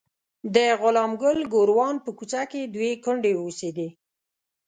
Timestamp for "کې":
2.51-2.61